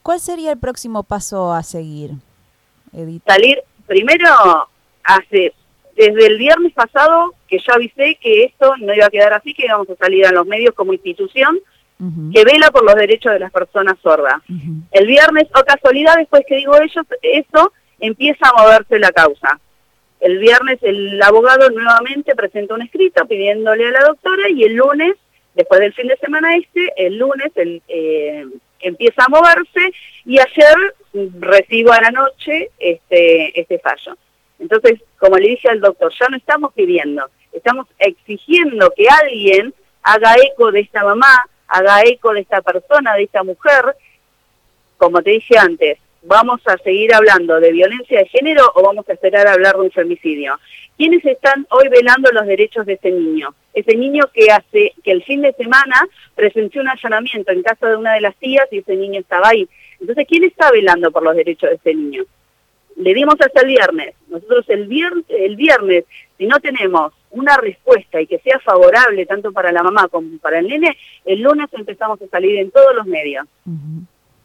¿Cuál 0.03 0.21
sería 0.21 0.53
el 0.53 0.59
próximo 0.59 1.03
paso 1.03 1.53
a 1.53 1.63
seguir, 1.63 2.13
Edith? 2.93 3.23
Salir, 3.27 3.63
primero, 3.87 4.29
hace 5.03 5.53
desde 5.97 6.27
el 6.27 6.39
viernes 6.39 6.73
pasado 6.73 7.35
que 7.47 7.59
yo 7.59 7.73
avisé 7.73 8.17
que 8.21 8.45
esto 8.45 8.77
no 8.79 8.95
iba 8.95 9.07
a 9.07 9.11
quedar 9.11 9.33
así, 9.33 9.55
que 9.55 9.67
íbamos 9.67 9.89
a 9.91 9.97
salir 9.97 10.27
a 10.27 10.33
los 10.33 10.47
medios 10.47 10.75
como 10.75 10.93
institución 10.93 11.59
que 12.35 12.45
vela 12.45 12.71
por 12.71 12.85
los 12.85 12.97
derechos 12.97 13.33
de 13.33 13.39
las 13.39 13.53
personas 13.53 13.95
sordas. 14.03 14.43
El 14.91 15.07
viernes, 15.07 15.45
o 15.55 15.65
casualidad, 15.65 16.17
después 16.19 16.43
que 16.47 16.57
digo 16.57 16.77
ellos, 16.77 17.07
eso 17.23 17.73
empieza 17.99 18.49
a 18.49 18.63
moverse 18.63 18.99
la 18.99 19.11
causa. 19.11 19.59
El 20.21 20.39
viernes 20.39 20.79
el 20.83 21.23
abogado 21.23 21.71
nuevamente 21.71 22.35
presenta 22.35 22.75
un 22.75 22.83
escrito 22.83 23.25
pidiéndole 23.27 23.87
a 23.89 23.93
la 23.93 24.01
doctora 24.01 24.51
y 24.51 24.65
el 24.65 24.75
lunes, 24.75 25.15
después 25.55 25.81
del 25.81 25.95
fin 25.95 26.09
de 26.09 26.17
semana 26.17 26.57
este, 26.57 26.93
el 26.97 27.17
lunes 27.17 27.53
el, 27.55 27.81
eh, 27.89 28.47
empieza 28.85 29.25
a 29.25 29.29
moverse 29.29 29.93
y 30.25 30.39
ayer 30.39 30.95
recibo 31.41 31.93
a 31.93 32.01
la 32.01 32.11
noche 32.11 32.71
este, 32.79 33.59
este 33.59 33.79
fallo. 33.79 34.17
Entonces, 34.59 35.01
como 35.19 35.37
le 35.37 35.49
dije 35.49 35.69
al 35.69 35.81
doctor, 35.81 36.13
ya 36.19 36.29
no 36.29 36.37
estamos 36.37 36.73
pidiendo, 36.75 37.29
estamos 37.53 37.87
exigiendo 37.99 38.93
que 38.97 39.07
alguien 39.09 39.75
haga 40.03 40.35
eco 40.37 40.71
de 40.71 40.81
esta 40.81 41.03
mamá, 41.05 41.45
haga 41.69 42.03
eco 42.03 42.33
de 42.33 42.41
esta 42.41 42.63
persona, 42.63 43.15
de 43.15 43.25
esta 43.25 43.43
mujer. 43.43 43.97
Como 44.97 45.23
te 45.23 45.31
dije 45.31 45.59
antes, 45.59 45.99
¿vamos 46.25 46.61
a 46.67 46.77
seguir 46.79 47.15
hablando 47.15 47.61
de 47.61 47.73
violencia 47.73 48.19
de 48.19 48.29
género 48.29 48.71
o 48.75 48.83
vamos 48.83 49.09
a 49.09 49.13
esperar 49.13 49.47
a 49.47 49.53
hablar 49.53 49.77
de 49.77 49.83
un 49.83 49.91
femicidio? 49.91 50.59
¿Quiénes 50.97 51.25
están 51.25 51.67
hoy 51.71 51.89
velando 51.89 52.31
los 52.33 52.47
derechos 52.47 52.87
de 52.87 52.95
ese 52.95 53.11
niño? 53.11 53.55
Ese 53.73 53.97
niño 53.97 54.25
que 54.33 54.51
hace 54.51 54.93
que 55.03 55.11
el 55.11 55.25
fin 55.25 55.43
de 55.43 55.53
semana 55.53 56.07
presenció 56.35 56.81
un 56.81 56.89
allanamiento 56.89 57.53
en 57.53 57.63
casa 57.63 57.89
de 57.89 57.97
una 57.97 58.15
de 58.15 58.21
las 58.21 58.37
tías 58.37 58.67
y 58.71 58.79
ese 58.79 58.97
niño 58.97 59.21
estaba 59.21 59.49
ahí. 59.49 59.69
Entonces, 60.01 60.27
¿quién 60.29 60.45
está 60.45 60.71
velando 60.71 61.11
por 61.11 61.25
los 61.25 61.35
derechos 61.35 61.71
de 61.71 61.77
ese 61.77 61.95
niño? 61.95 62.25
Le 62.97 63.13
dimos 63.13 63.35
hasta 63.41 63.63
el 63.63 63.69
viernes. 63.69 64.15
Nosotros 64.29 64.65
el 64.69 64.87
viernes, 64.87 65.25
el 65.29 65.57
viernes, 65.57 66.05
si 66.39 66.47
no 66.47 66.61
tenemos 66.61 67.13
una 67.31 67.57
respuesta 67.57 68.21
y 68.21 68.29
que 68.29 68.39
sea 68.39 68.61
favorable 68.61 69.27
tanto 69.27 69.51
para 69.51 69.73
la 69.73 69.83
mamá 69.83 70.07
como 70.07 70.39
para 70.39 70.61
el 70.61 70.69
nene, 70.69 70.97
el 71.25 71.41
lunes 71.41 71.69
empezamos 71.73 72.23
a 72.23 72.29
salir 72.29 72.57
en 72.61 72.71
todos 72.71 72.95
los 72.95 73.07
medios. 73.07 73.47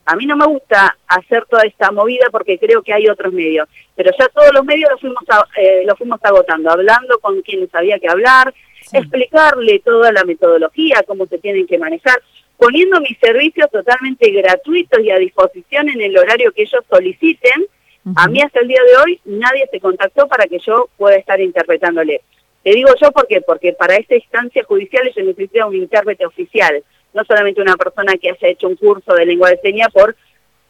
A 0.09 0.15
mí 0.15 0.25
no 0.25 0.35
me 0.35 0.47
gusta 0.47 0.97
hacer 1.07 1.45
toda 1.45 1.61
esta 1.67 1.91
movida 1.91 2.25
porque 2.31 2.57
creo 2.57 2.81
que 2.81 2.91
hay 2.91 3.07
otros 3.07 3.31
medios, 3.31 3.69
pero 3.95 4.09
ya 4.17 4.27
todos 4.29 4.51
los 4.55 4.65
medios 4.65 4.89
los 4.89 4.99
fuimos, 4.99 5.23
eh, 5.55 5.85
fuimos 5.95 6.19
agotando, 6.23 6.71
hablando 6.71 7.19
con 7.19 7.39
quienes 7.43 7.69
había 7.75 7.99
que 7.99 8.07
hablar, 8.09 8.51
explicarle 8.91 9.77
toda 9.85 10.11
la 10.11 10.23
metodología, 10.23 11.03
cómo 11.05 11.27
se 11.27 11.37
tienen 11.37 11.67
que 11.67 11.77
manejar, 11.77 12.19
poniendo 12.57 12.99
mis 13.01 13.19
servicios 13.19 13.69
totalmente 13.69 14.31
gratuitos 14.31 14.99
y 14.99 15.11
a 15.11 15.19
disposición 15.19 15.89
en 15.89 16.01
el 16.01 16.17
horario 16.17 16.51
que 16.53 16.63
ellos 16.63 16.83
soliciten. 16.89 17.67
A 18.15 18.27
mí 18.29 18.41
hasta 18.41 18.61
el 18.61 18.67
día 18.67 18.81
de 18.81 18.97
hoy 18.97 19.21
nadie 19.25 19.67
se 19.69 19.79
contactó 19.79 20.27
para 20.27 20.47
que 20.47 20.57
yo 20.57 20.89
pueda 20.97 21.17
estar 21.17 21.39
interpretándole. 21.39 22.21
Te 22.63 22.71
digo 22.71 22.89
yo 22.99 23.11
por 23.11 23.27
qué, 23.27 23.41
porque 23.41 23.73
para 23.73 23.95
esta 23.97 24.15
instancia 24.15 24.63
judicial 24.63 25.07
se 25.13 25.21
necesita 25.21 25.67
un 25.67 25.75
intérprete 25.75 26.25
oficial, 26.25 26.83
no 27.13 27.23
solamente 27.25 27.61
una 27.61 27.75
persona 27.75 28.13
que 28.17 28.29
haya 28.29 28.47
hecho 28.47 28.67
un 28.67 28.75
curso 28.75 29.13
de 29.13 29.25
lengua 29.25 29.49
de 29.49 29.59
señas 29.61 29.89
por 29.91 30.15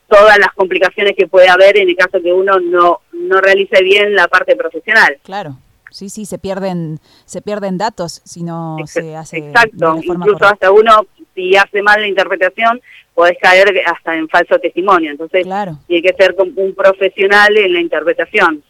todas 0.07 0.37
las 0.39 0.51
complicaciones 0.55 1.13
que 1.15 1.27
puede 1.27 1.49
haber 1.49 1.77
en 1.77 1.89
el 1.89 1.95
caso 1.95 2.21
que 2.21 2.33
uno 2.33 2.59
no, 2.59 3.01
no 3.11 3.41
realice 3.41 3.83
bien 3.83 4.15
la 4.15 4.27
parte 4.27 4.55
profesional. 4.55 5.17
Claro. 5.23 5.57
Sí, 5.91 6.09
sí, 6.09 6.25
se 6.25 6.37
pierden, 6.37 6.99
se 7.25 7.41
pierden 7.41 7.77
datos 7.77 8.21
si 8.23 8.43
no 8.43 8.77
se 8.85 9.15
hace. 9.15 9.37
Exacto, 9.37 9.99
incluso 10.03 10.45
hasta 10.45 10.71
uno, 10.71 11.07
si 11.33 11.55
hace 11.55 11.81
mal 11.81 12.01
la 12.01 12.07
interpretación, 12.07 12.79
podés 13.15 13.37
caer 13.41 13.81
hasta 13.85 14.15
en 14.15 14.27
falso 14.29 14.59
testimonio. 14.59 15.11
Entonces, 15.11 15.43
claro. 15.43 15.79
tiene 15.87 16.07
que 16.07 16.15
ser 16.15 16.35
un 16.37 16.75
profesional 16.75 17.57
en 17.57 17.73
la 17.73 17.81
interpretación. 17.81 18.63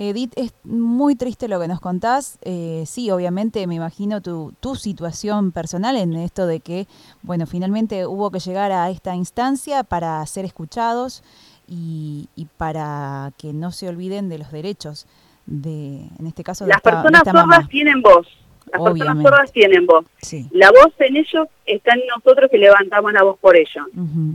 Edith, 0.00 0.32
es 0.36 0.52
muy 0.62 1.16
triste 1.16 1.48
lo 1.48 1.58
que 1.58 1.66
nos 1.66 1.80
contás. 1.80 2.38
Eh, 2.42 2.84
sí, 2.86 3.10
obviamente 3.10 3.66
me 3.66 3.74
imagino 3.74 4.22
tu, 4.22 4.54
tu 4.60 4.76
situación 4.76 5.50
personal 5.50 5.96
en 5.96 6.14
esto 6.14 6.46
de 6.46 6.60
que, 6.60 6.86
bueno, 7.22 7.46
finalmente 7.46 8.06
hubo 8.06 8.30
que 8.30 8.38
llegar 8.38 8.70
a 8.70 8.88
esta 8.90 9.16
instancia 9.16 9.82
para 9.82 10.24
ser 10.26 10.44
escuchados 10.44 11.24
y, 11.66 12.28
y 12.36 12.44
para 12.44 13.32
que 13.38 13.52
no 13.52 13.72
se 13.72 13.88
olviden 13.88 14.28
de 14.28 14.38
los 14.38 14.52
derechos 14.52 15.06
de, 15.46 16.08
en 16.18 16.26
este 16.26 16.44
caso, 16.44 16.64
Las 16.66 16.80
personas 16.80 17.22
sordas 17.24 17.68
tienen 17.68 18.00
voz. 18.00 18.26
Las 18.72 18.82
personas 18.82 19.22
sordas 19.22 19.52
tienen 19.52 19.86
voz. 19.86 20.04
La 20.52 20.70
voz 20.70 20.92
en 20.98 21.16
ellos 21.16 21.48
está 21.66 21.94
en 21.94 22.02
nosotros 22.06 22.50
que 22.50 22.58
levantamos 22.58 23.12
la 23.12 23.22
voz 23.22 23.38
por 23.38 23.56
ellos. 23.56 23.86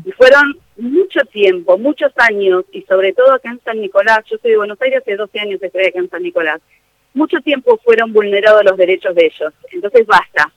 Y 0.06 0.12
fueron 0.12 0.58
mucho 0.78 1.22
tiempo, 1.32 1.78
muchos 1.78 2.12
años, 2.18 2.66
y 2.72 2.82
sobre 2.84 3.13
todo 3.13 3.34
acá 3.34 3.50
en 3.50 3.62
San 3.63 3.80
Nicolás, 3.80 4.20
yo 4.30 4.38
soy 4.42 4.52
de 4.52 4.58
Buenos 4.58 4.82
Aires, 4.82 5.02
hace 5.02 5.16
12 5.16 5.40
años 5.40 5.62
estoy 5.62 5.86
acá 5.86 6.00
en 6.00 6.10
San 6.10 6.24
Nicolás, 6.24 6.62
mucho 7.13 7.40
tiempo 7.42 7.80
fueron 7.84 8.12
vulnerados 8.12 8.63
los 8.63 8.78
derechos 8.78 9.13
de 9.16 9.25
ellos. 9.25 9.54
Entonces 9.72 10.06
basta. 10.06 10.52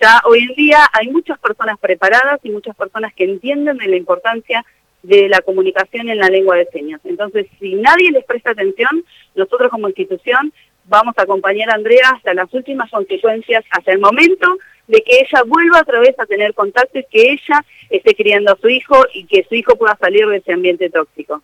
Ya 0.00 0.20
hoy 0.26 0.40
en 0.40 0.54
día 0.54 0.78
hay 0.92 1.08
muchas 1.08 1.38
personas 1.38 1.78
preparadas 1.78 2.40
y 2.42 2.50
muchas 2.50 2.76
personas 2.76 3.14
que 3.14 3.24
entienden 3.24 3.78
de 3.78 3.88
la 3.88 3.96
importancia 3.96 4.64
de 5.02 5.28
la 5.28 5.40
comunicación 5.40 6.08
en 6.08 6.18
la 6.18 6.28
lengua 6.28 6.56
de 6.56 6.66
señas. 6.66 7.00
Entonces, 7.04 7.46
si 7.60 7.74
nadie 7.74 8.10
les 8.10 8.24
presta 8.24 8.50
atención, 8.50 9.04
nosotros 9.34 9.70
como 9.70 9.88
institución 9.88 10.52
vamos 10.86 11.14
a 11.16 11.22
acompañar 11.22 11.70
a 11.70 11.74
Andrea 11.74 12.10
hasta 12.14 12.34
las 12.34 12.52
últimas 12.52 12.90
consecuencias, 12.90 13.64
hasta 13.70 13.92
el 13.92 13.98
momento 13.98 14.46
de 14.86 15.02
que 15.02 15.20
ella 15.20 15.42
vuelva 15.46 15.80
otra 15.80 16.00
vez 16.00 16.14
a 16.18 16.26
tener 16.26 16.54
contacto 16.54 16.98
y 16.98 17.04
que 17.04 17.32
ella 17.32 17.64
esté 17.90 18.14
criando 18.14 18.52
a 18.52 18.58
su 18.60 18.68
hijo 18.68 18.96
y 19.14 19.24
que 19.26 19.44
su 19.48 19.54
hijo 19.54 19.76
pueda 19.76 19.96
salir 20.00 20.26
de 20.26 20.38
ese 20.38 20.52
ambiente 20.52 20.90
tóxico. 20.90 21.42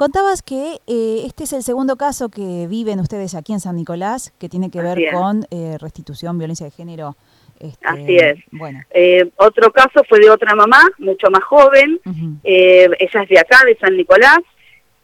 Contabas 0.00 0.40
que 0.42 0.78
eh, 0.86 1.22
este 1.26 1.44
es 1.44 1.52
el 1.52 1.62
segundo 1.62 1.96
caso 1.96 2.30
que 2.30 2.66
viven 2.68 3.00
ustedes 3.00 3.34
aquí 3.34 3.52
en 3.52 3.60
San 3.60 3.76
Nicolás, 3.76 4.32
que 4.38 4.48
tiene 4.48 4.70
que 4.70 4.80
ver 4.80 4.98
con 5.12 5.46
eh, 5.50 5.76
restitución, 5.78 6.38
violencia 6.38 6.64
de 6.64 6.72
género. 6.72 7.16
Este, 7.58 7.86
Así 7.86 8.16
es. 8.16 8.38
Bueno. 8.50 8.80
Eh, 8.92 9.30
otro 9.36 9.70
caso 9.70 10.02
fue 10.08 10.18
de 10.20 10.30
otra 10.30 10.54
mamá, 10.54 10.82
mucho 10.96 11.30
más 11.30 11.44
joven, 11.44 12.00
ella 12.42 12.96
es 12.98 13.28
de 13.28 13.38
acá, 13.38 13.58
de 13.66 13.76
San 13.76 13.94
Nicolás, 13.94 14.38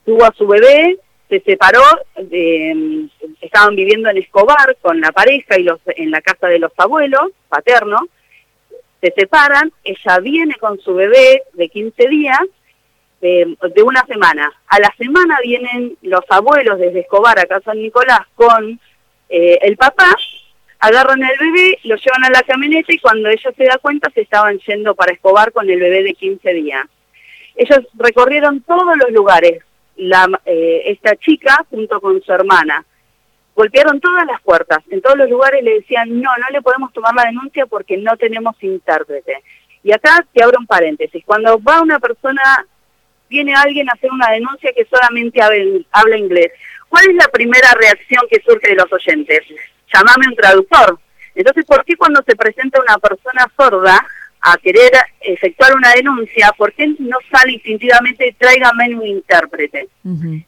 tuvo 0.07 0.25
a 0.25 0.33
su 0.33 0.47
bebé, 0.47 0.99
se 1.29 1.41
separó, 1.41 1.83
estaban 3.41 3.75
viviendo 3.75 4.09
en 4.09 4.19
Escobar 4.19 4.77
con 4.81 5.01
la 5.01 5.13
pareja 5.13 5.59
y 5.59 5.65
los 5.65 5.81
en 5.87 6.11
la 6.11 6.21
casa 6.21 6.47
de 6.49 6.59
los 6.59 6.73
abuelos 6.77 7.33
paternos, 7.49 8.03
se 9.01 9.13
separan, 9.17 9.73
ella 9.85 10.19
viene 10.21 10.55
con 10.55 10.79
su 10.81 10.95
bebé 10.95 11.43
de 11.53 11.69
15 11.69 12.09
días, 12.09 12.41
de, 13.21 13.83
una 13.85 14.05
semana. 14.07 14.53
A 14.69 14.79
la 14.79 14.93
semana 14.99 15.39
vienen 15.43 15.97
los 16.03 16.25
abuelos 16.29 16.79
desde 16.79 17.01
Escobar 17.01 17.39
a 17.39 17.61
San 17.61 17.81
Nicolás 17.81 18.21
con 18.35 18.81
eh, 19.29 19.59
el 19.63 19.77
papá, 19.77 20.15
agarran 20.79 21.23
el 21.23 21.39
bebé, 21.39 21.79
lo 21.85 21.97
llevan 21.97 22.25
a 22.25 22.31
la 22.31 22.43
camioneta 22.43 22.93
y 22.93 22.99
cuando 22.99 23.29
ella 23.29 23.51
se 23.57 23.65
da 23.65 23.79
cuenta 23.79 24.11
se 24.11 24.21
estaban 24.23 24.59
yendo 24.61 24.95
para 24.95 25.13
Escobar 25.13 25.53
con 25.53 25.69
el 25.69 25.81
bebé 25.81 26.03
de 26.03 26.15
15 26.15 26.53
días. 26.55 26.87
Ellos 27.57 27.81
recorrieron 27.95 28.61
todos 28.63 28.97
los 28.99 29.11
lugares, 29.11 29.63
la, 29.97 30.29
eh, 30.45 30.83
esta 30.87 31.17
chica 31.17 31.65
junto 31.71 32.01
con 32.01 32.21
su 32.23 32.33
hermana. 32.33 32.85
Golpearon 33.55 34.01
todas 34.01 34.27
las 34.27 34.41
puertas, 34.43 34.79
en 34.91 35.01
todos 35.01 35.17
los 35.17 35.31
lugares 35.31 35.63
le 35.63 35.77
decían, 35.77 36.21
no, 36.21 36.31
no 36.37 36.47
le 36.51 36.61
podemos 36.61 36.93
tomar 36.93 37.15
la 37.15 37.25
denuncia 37.25 37.67
porque 37.67 37.97
no 37.97 38.17
tenemos 38.17 38.55
intérprete. 38.63 39.43
Y 39.83 39.93
acá 39.93 40.25
te 40.33 40.43
abro 40.43 40.59
un 40.59 40.67
paréntesis, 40.67 41.25
cuando 41.25 41.59
va 41.63 41.81
una 41.81 41.99
persona, 41.99 42.43
viene 43.31 43.55
alguien 43.55 43.89
a 43.89 43.93
hacer 43.93 44.11
una 44.11 44.31
denuncia 44.31 44.73
que 44.75 44.85
solamente 44.85 45.41
habla 45.41 46.17
inglés, 46.17 46.53
¿cuál 46.89 47.09
es 47.09 47.15
la 47.15 47.29
primera 47.29 47.73
reacción 47.81 48.23
que 48.31 48.43
surge 48.43 48.69
de 48.69 48.77
los 48.77 48.93
oyentes? 48.93 49.41
Llamame 49.93 50.29
un 50.29 50.37
traductor. 50.37 50.99
Entonces, 51.35 51.65
¿por 51.65 51.85
qué 51.85 51.97
cuando 51.97 52.23
se 52.27 52.35
presenta 52.35 52.81
una 52.81 52.99
persona 52.99 53.47
sorda, 53.57 54.07
a 54.49 54.57
querer 54.59 54.93
efectuar 55.21 55.75
una 55.75 55.93
denuncia, 55.93 56.53
¿por 56.57 56.73
qué 56.73 56.87
no 57.01 57.19
sale 57.33 57.55
instintivamente 57.55 58.37
tráigame 58.39 58.95
un 58.95 59.05
intérprete? 59.05 59.89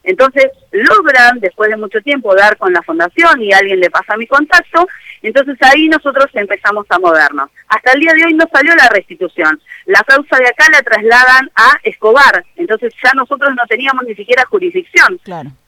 Entonces 0.03 0.45
logran, 0.71 1.41
después 1.41 1.69
de 1.69 1.75
mucho 1.75 1.99
tiempo, 2.01 2.33
dar 2.33 2.55
con 2.55 2.71
la 2.71 2.81
fundación 2.81 3.41
y 3.41 3.51
alguien 3.51 3.81
le 3.81 3.89
pasa 3.89 4.15
mi 4.15 4.25
contacto, 4.25 4.87
entonces 5.21 5.57
ahí 5.61 5.89
nosotros 5.89 6.27
empezamos 6.33 6.85
a 6.87 6.97
movernos. 6.97 7.49
Hasta 7.67 7.91
el 7.91 7.99
día 7.99 8.13
de 8.13 8.23
hoy 8.23 8.33
no 8.35 8.45
salió 8.53 8.73
la 8.73 8.87
restitución. 8.87 9.61
La 9.85 10.01
causa 10.03 10.37
de 10.37 10.47
acá 10.47 10.67
la 10.71 10.81
trasladan 10.81 11.51
a 11.55 11.77
Escobar, 11.83 12.45
entonces 12.55 12.93
ya 13.03 13.11
nosotros 13.15 13.49
no 13.53 13.63
teníamos 13.67 14.05
ni 14.05 14.15
siquiera 14.15 14.45
jurisdicción. 14.45 15.19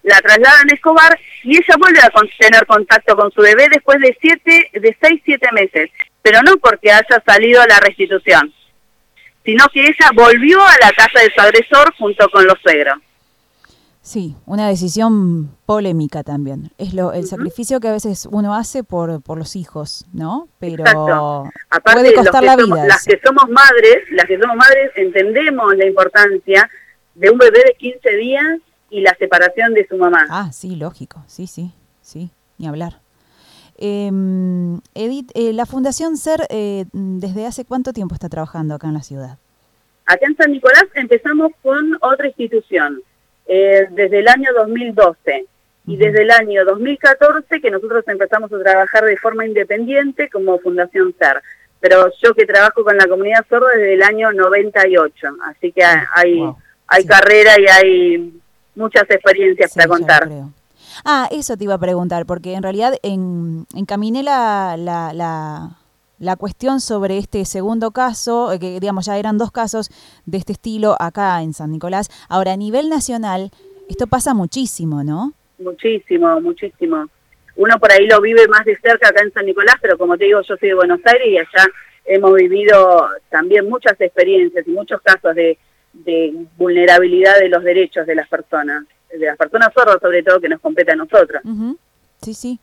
La 0.03 0.21
trasladan 0.21 0.69
a 0.69 0.73
Escobar 0.73 1.19
y 1.43 1.57
ella 1.57 1.75
vuelve 1.77 1.99
a 1.99 2.09
tener 2.39 2.65
contacto 2.65 3.17
con 3.17 3.29
su 3.33 3.41
bebé 3.41 3.67
después 3.69 3.99
de 3.99 4.17
siete, 4.21 4.69
de 4.71 4.97
seis, 5.01 5.21
siete 5.25 5.49
meses 5.51 5.89
pero 6.21 6.41
no 6.41 6.57
porque 6.57 6.91
haya 6.91 7.23
salido 7.25 7.65
la 7.67 7.79
restitución, 7.79 8.53
sino 9.43 9.65
que 9.73 9.81
ella 9.81 10.09
volvió 10.13 10.61
a 10.61 10.75
la 10.81 10.91
casa 10.91 11.19
de 11.19 11.31
su 11.33 11.41
agresor 11.41 11.93
junto 11.97 12.29
con 12.29 12.45
los 12.45 12.55
suegros. 12.61 12.99
Sí, 14.03 14.35
una 14.47 14.67
decisión 14.67 15.55
polémica 15.67 16.23
también. 16.23 16.71
Es 16.79 16.95
lo 16.95 17.13
el 17.13 17.27
sacrificio 17.27 17.79
que 17.79 17.87
a 17.87 17.91
veces 17.91 18.27
uno 18.31 18.55
hace 18.55 18.83
por, 18.83 19.21
por 19.21 19.37
los 19.37 19.55
hijos, 19.55 20.05
¿no? 20.11 20.47
Pero 20.59 20.83
puede 21.83 22.15
costar 22.15 22.43
la 22.43 22.55
vida. 22.55 22.85
las 22.87 23.03
que 23.03 23.19
somos 23.23 23.47
madres, 23.49 23.97
las 24.09 24.25
que 24.25 24.39
somos 24.39 24.57
madres 24.57 24.91
entendemos 24.95 25.75
la 25.75 25.85
importancia 25.85 26.67
de 27.13 27.29
un 27.29 27.37
bebé 27.37 27.59
de 27.59 27.75
15 27.77 28.15
días 28.15 28.59
y 28.89 29.01
la 29.01 29.15
separación 29.19 29.75
de 29.75 29.87
su 29.87 29.97
mamá. 29.97 30.25
Ah, 30.31 30.49
sí, 30.51 30.75
lógico. 30.75 31.23
Sí, 31.27 31.45
sí, 31.45 31.71
sí, 32.01 32.31
ni 32.57 32.67
hablar. 32.67 33.01
Eh, 33.83 34.11
Edith, 34.93 35.31
eh, 35.33 35.53
la 35.53 35.65
Fundación 35.65 36.15
SER, 36.15 36.45
eh, 36.51 36.85
¿desde 36.93 37.47
hace 37.47 37.65
cuánto 37.65 37.93
tiempo 37.93 38.13
está 38.13 38.29
trabajando 38.29 38.75
acá 38.75 38.87
en 38.87 38.93
la 38.93 39.01
ciudad? 39.01 39.37
Acá 40.05 40.27
en 40.27 40.37
San 40.37 40.51
Nicolás 40.51 40.85
empezamos 40.93 41.51
con 41.63 41.97
otra 42.01 42.27
institución, 42.27 43.01
eh, 43.47 43.87
desde 43.89 44.19
el 44.19 44.27
año 44.27 44.51
2012. 44.55 45.47
y 45.87 45.97
desde 45.97 46.21
el 46.21 46.29
año 46.29 46.63
2014 46.63 47.59
que 47.59 47.71
nosotros 47.71 48.03
empezamos 48.07 48.53
a 48.53 48.59
trabajar 48.59 49.03
de 49.03 49.17
forma 49.17 49.47
independiente 49.47 50.29
como 50.29 50.59
Fundación 50.59 51.15
SER. 51.17 51.41
Pero 51.79 52.11
yo 52.21 52.35
que 52.35 52.45
trabajo 52.45 52.83
con 52.83 52.95
la 52.95 53.07
comunidad 53.07 53.43
sorda 53.49 53.69
desde 53.75 53.95
el 53.95 54.03
año 54.03 54.31
98, 54.31 55.27
así 55.43 55.71
que 55.71 55.83
hay, 55.83 56.39
hay 56.85 57.05
carrera 57.05 57.59
y 57.59 57.65
hay 57.65 58.41
muchas 58.75 59.09
experiencias 59.09 59.73
para 59.73 59.87
contar. 59.87 60.29
Ah, 61.03 61.27
eso 61.31 61.57
te 61.57 61.63
iba 61.63 61.73
a 61.73 61.79
preguntar, 61.79 62.25
porque 62.25 62.53
en 62.53 62.63
realidad 62.63 62.93
en, 63.01 63.65
encaminé 63.75 64.23
la, 64.23 64.75
la, 64.77 65.13
la, 65.13 65.77
la, 66.19 66.35
cuestión 66.35 66.79
sobre 66.79 67.17
este 67.17 67.45
segundo 67.45 67.91
caso, 67.91 68.53
eh, 68.53 68.59
que 68.59 68.79
digamos 68.79 69.05
ya 69.05 69.17
eran 69.17 69.37
dos 69.37 69.51
casos 69.51 69.89
de 70.25 70.37
este 70.37 70.53
estilo 70.53 70.95
acá 70.99 71.41
en 71.41 71.53
San 71.53 71.71
Nicolás. 71.71 72.09
Ahora, 72.29 72.53
a 72.53 72.57
nivel 72.57 72.89
nacional, 72.89 73.51
esto 73.89 74.07
pasa 74.07 74.33
muchísimo, 74.33 75.03
¿no? 75.03 75.33
Muchísimo, 75.57 76.39
muchísimo. 76.39 77.07
Uno 77.55 77.79
por 77.79 77.91
ahí 77.91 78.07
lo 78.07 78.21
vive 78.21 78.47
más 78.47 78.63
de 78.65 78.77
cerca 78.77 79.09
acá 79.09 79.23
en 79.23 79.33
San 79.33 79.45
Nicolás, 79.45 79.75
pero 79.81 79.97
como 79.97 80.17
te 80.17 80.25
digo, 80.25 80.41
yo 80.41 80.55
soy 80.55 80.69
de 80.69 80.75
Buenos 80.75 81.01
Aires 81.05 81.27
y 81.27 81.37
allá 81.37 81.67
hemos 82.05 82.33
vivido 82.33 83.07
también 83.29 83.67
muchas 83.69 83.99
experiencias 83.99 84.67
y 84.67 84.71
muchos 84.71 85.01
casos 85.01 85.35
de, 85.35 85.57
de 85.93 86.33
vulnerabilidad 86.57 87.39
de 87.39 87.49
los 87.49 87.63
derechos 87.63 88.07
de 88.07 88.15
las 88.15 88.27
personas 88.27 88.85
de 89.17 89.25
las 89.25 89.37
personas 89.37 89.69
sordas 89.73 89.97
sobre 90.01 90.23
todo 90.23 90.39
que 90.39 90.49
nos 90.49 90.61
compete 90.61 90.91
a 90.91 90.95
nosotros. 90.95 91.41
Sí, 92.21 92.33
sí. 92.33 92.59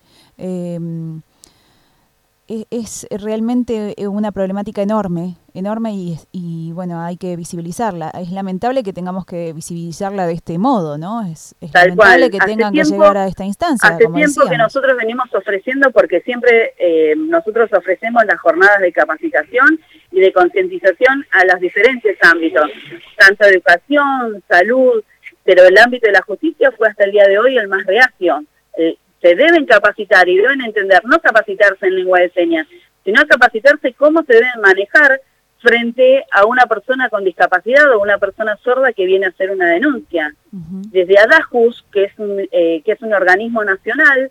Eh, 2.49 2.67
es 2.71 3.07
realmente 3.11 3.95
una 4.09 4.33
problemática 4.33 4.81
enorme, 4.81 5.37
enorme 5.53 5.93
y, 5.93 6.19
y, 6.33 6.73
bueno, 6.73 6.99
hay 7.01 7.19
que 7.19 7.37
visibilizarla. 7.37 8.11
Es 8.11 8.31
lamentable 8.31 8.83
que 8.83 8.95
tengamos 8.95 9.27
que 9.27 9.53
visibilizarla 9.53 10.27
de 10.27 10.33
este 10.33 10.57
modo, 10.57 10.97
¿no? 10.97 11.27
Es, 11.27 11.55
lamentable 11.75 12.31
que 12.31 12.39
tengan 12.39 12.73
que 12.73 12.85
llegar 12.85 13.19
a 13.19 13.27
esta 13.27 13.45
instancia. 13.45 13.91
Hace 13.91 14.07
tiempo 14.07 14.49
que 14.49 14.57
nosotros 14.57 14.97
venimos 14.97 15.27
ofreciendo, 15.35 15.91
porque 15.91 16.23
siempre 16.23 16.73
eh, 16.79 17.15
nosotros 17.17 17.71
ofrecemos 17.71 18.25
las 18.25 18.41
jornadas 18.41 18.81
de 18.81 18.93
capacitación 18.93 19.79
y 20.11 20.21
de 20.21 20.33
concientización 20.33 21.27
a 21.33 21.45
los 21.45 21.61
diferentes 21.61 22.17
ámbitos, 22.23 22.71
tanto 23.19 23.45
educación, 23.45 24.43
salud, 24.49 25.05
pero 25.49 25.67
el 25.67 25.79
ámbito 25.79 26.07
de 26.07 26.13
la 26.13 26.21
justicia 26.21 26.71
fue 26.73 26.89
hasta 26.89 27.05
el 27.05 27.13
día 27.13 27.27
de 27.27 27.39
hoy 27.39 27.57
el 27.57 27.69
más 27.69 27.83
reacio. 27.87 28.45
Eh, 28.77 28.99
se 29.23 29.35
deben 29.35 29.65
capacitar 29.65 30.29
y 30.29 30.37
deben 30.37 30.61
entender, 30.61 31.03
no 31.07 31.19
capacitarse 31.21 31.87
en 31.87 31.95
lengua 31.95 32.21
de 32.21 32.29
señas, 32.33 32.67
sino 33.03 33.27
capacitarse 33.27 33.95
cómo 33.95 34.23
se 34.25 34.35
deben 34.35 34.61
manejar 34.61 35.23
frente 35.61 36.23
a 36.33 36.45
una 36.45 36.67
persona 36.67 37.09
con 37.09 37.25
discapacidad 37.25 37.91
o 37.95 38.03
una 38.03 38.19
persona 38.19 38.59
sorda 38.63 38.93
que 38.93 39.07
viene 39.07 39.25
a 39.25 39.31
hacer 39.31 39.51
una 39.51 39.71
denuncia. 39.71 40.35
Desde 40.53 41.19
ADAJUS, 41.19 41.83
que 41.91 42.05
es, 42.05 42.19
un, 42.19 42.47
eh, 42.53 42.83
que 42.85 42.93
es 42.93 43.01
un 43.01 43.15
organismo 43.15 43.65
nacional 43.65 44.31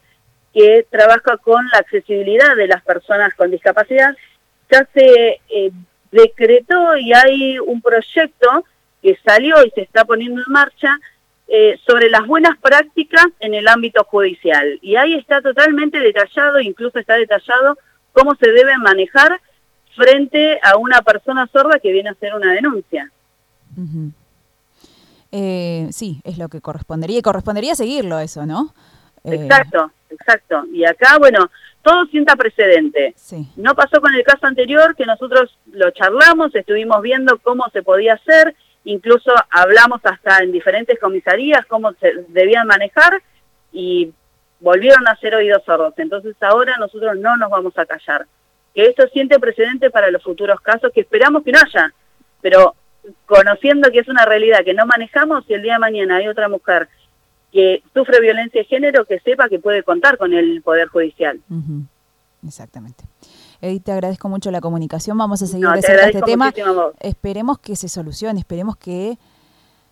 que 0.53 0.85
trabaja 0.87 1.37
con 1.37 1.65
la 1.73 1.79
accesibilidad 1.79 2.55
de 2.55 2.67
las 2.67 2.83
personas 2.83 3.33
con 3.33 3.49
discapacidad, 3.49 4.15
ya 4.71 4.87
se 4.93 5.41
eh, 5.49 5.71
decretó 6.11 6.95
y 6.95 7.11
hay 7.11 7.57
un 7.57 7.81
proyecto 7.81 8.65
que 9.01 9.17
salió 9.23 9.63
y 9.65 9.71
se 9.71 9.81
está 9.81 10.05
poniendo 10.05 10.41
en 10.45 10.51
marcha 10.51 10.99
eh, 11.47 11.79
sobre 11.85 12.09
las 12.09 12.27
buenas 12.27 12.57
prácticas 12.59 13.25
en 13.39 13.53
el 13.53 13.67
ámbito 13.67 14.03
judicial. 14.03 14.79
Y 14.81 14.95
ahí 14.95 15.13
está 15.15 15.41
totalmente 15.41 15.99
detallado, 15.99 16.59
incluso 16.59 16.99
está 16.99 17.15
detallado 17.15 17.77
cómo 18.11 18.35
se 18.35 18.51
debe 18.51 18.77
manejar 18.77 19.39
frente 19.95 20.59
a 20.63 20.77
una 20.77 21.01
persona 21.01 21.47
sorda 21.47 21.79
que 21.79 21.91
viene 21.91 22.09
a 22.09 22.13
hacer 22.13 22.33
una 22.35 22.53
denuncia. 22.53 23.11
Eh, 25.31 25.87
sí, 25.91 26.19
es 26.23 26.37
lo 26.37 26.49
que 26.49 26.61
correspondería. 26.61 27.19
Y 27.19 27.21
correspondería 27.21 27.75
seguirlo 27.75 28.19
eso, 28.19 28.45
¿no? 28.45 28.73
Eh, 29.23 29.35
exacto, 29.35 29.91
exacto. 30.09 30.65
Y 30.71 30.85
acá, 30.85 31.17
bueno, 31.17 31.49
todo 31.81 32.05
sienta 32.07 32.35
precedente. 32.35 33.15
No 33.55 33.75
pasó 33.75 34.01
con 34.01 34.13
el 34.13 34.23
caso 34.23 34.45
anterior, 34.45 34.95
que 34.95 35.05
nosotros 35.05 35.57
lo 35.71 35.91
charlamos, 35.91 36.53
estuvimos 36.55 37.01
viendo 37.01 37.37
cómo 37.39 37.65
se 37.71 37.83
podía 37.83 38.15
hacer, 38.15 38.55
incluso 38.87 39.31
hablamos 39.49 39.99
hasta 40.03 40.37
en 40.43 40.51
diferentes 40.51 40.97
comisarías 40.99 41.65
cómo 41.65 41.91
se 41.93 42.25
debían 42.29 42.67
manejar 42.67 43.21
y 43.71 44.13
volvieron 44.61 45.05
a 45.07 45.15
ser 45.17 45.35
oídos 45.35 45.63
sordos. 45.65 45.93
Entonces 45.97 46.35
ahora 46.41 46.77
nosotros 46.79 47.17
no 47.17 47.35
nos 47.35 47.49
vamos 47.49 47.77
a 47.77 47.85
callar. 47.85 48.25
Que 48.73 48.85
esto 48.85 49.07
siente 49.09 49.39
precedente 49.39 49.89
para 49.89 50.09
los 50.09 50.23
futuros 50.23 50.61
casos 50.61 50.91
que 50.93 51.01
esperamos 51.01 51.43
que 51.43 51.51
no 51.51 51.59
haya, 51.59 51.93
pero 52.41 52.75
conociendo 53.25 53.91
que 53.91 53.99
es 53.99 54.07
una 54.07 54.25
realidad 54.25 54.63
que 54.63 54.73
no 54.73 54.85
manejamos, 54.85 55.45
si 55.45 55.53
el 55.53 55.63
día 55.63 55.73
de 55.73 55.79
mañana 55.79 56.17
hay 56.17 56.27
otra 56.27 56.47
mujer 56.47 56.87
que 57.51 57.83
sufre 57.93 58.21
violencia 58.21 58.61
de 58.61 58.67
género, 58.67 59.05
que 59.05 59.19
sepa 59.19 59.49
que 59.49 59.59
puede 59.59 59.83
contar 59.83 60.17
con 60.17 60.33
el 60.33 60.61
Poder 60.61 60.87
Judicial. 60.87 61.41
Exactamente. 62.45 63.03
Edith, 63.61 63.83
te 63.83 63.91
agradezco 63.91 64.29
mucho 64.29 64.51
la 64.51 64.61
comunicación. 64.61 65.17
Vamos 65.17 65.41
a 65.41 65.47
seguir 65.47 65.67
de 65.67 65.79
este 65.79 66.21
tema. 66.21 66.53
Esperemos 66.99 67.59
que 67.59 67.75
se 67.75 67.89
solucione, 67.89 68.39
esperemos 68.39 68.77
que 68.77 69.17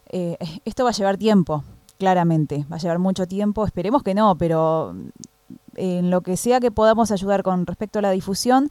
eh, 0.09 0.37
esto 0.65 0.83
va 0.83 0.91
a 0.91 0.93
llevar 0.93 1.17
tiempo, 1.17 1.63
claramente. 1.97 2.65
Va 2.71 2.75
a 2.75 2.79
llevar 2.79 2.99
mucho 2.99 3.27
tiempo. 3.27 3.65
Esperemos 3.65 4.03
que 4.03 4.13
no, 4.13 4.37
pero 4.37 4.93
mm, 4.93 5.09
en 5.77 6.09
lo 6.09 6.21
que 6.21 6.37
sea 6.37 6.59
que 6.59 6.71
podamos 6.71 7.11
ayudar 7.11 7.43
con 7.43 7.65
respecto 7.65 7.99
a 7.99 8.01
la 8.01 8.11
difusión, 8.11 8.69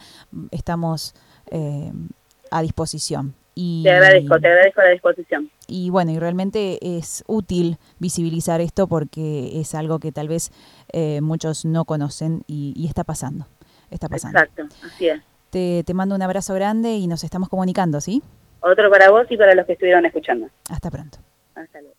estamos 0.50 1.14
eh, 1.50 1.92
a 2.50 2.62
disposición. 2.62 3.35
Y, 3.57 3.85
te 3.85 3.90
agradezco, 3.92 4.40
te 4.40 4.48
agradezco 4.48 4.83
la 4.83 4.90
disposición. 4.90 5.50
Y 5.68 5.90
bueno, 5.90 6.11
y 6.11 6.18
realmente 6.18 6.98
es 6.98 7.22
útil 7.28 7.78
visibilizar 8.00 8.61
esto 8.61 8.88
porque 8.88 9.61
es 9.61 9.76
algo 9.76 10.00
que 10.00 10.11
tal 10.11 10.26
vez 10.26 10.50
eh, 10.92 11.20
muchos 11.20 11.64
no 11.64 11.85
conocen 11.85 12.42
y 12.48 12.85
está 12.88 13.04
pasando 13.04 13.46
está 13.96 14.09
pasando. 14.09 14.38
Exacto, 14.38 14.64
así 14.85 15.09
es. 15.09 15.22
Te, 15.50 15.85
te 15.85 15.94
mando 15.94 16.14
un 16.14 16.22
abrazo 16.22 16.54
grande 16.54 16.94
y 16.94 17.07
nos 17.07 17.24
estamos 17.24 17.48
comunicando, 17.48 18.00
¿sí? 18.00 18.22
Otro 18.61 18.90
para 18.90 19.11
vos 19.11 19.26
y 19.30 19.37
para 19.37 19.54
los 19.54 19.66
que 19.66 19.74
estuvieron 19.74 20.04
escuchando. 20.07 20.48
Hasta 20.70 20.90
pronto. 20.90 21.18
Hasta 21.54 21.80
luego. 21.80 21.96